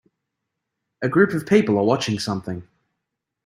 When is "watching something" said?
1.83-2.67